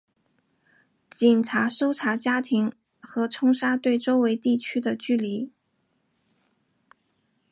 [1.11, 5.51] 警察搜查家庭和冲刷对周围地区的距离。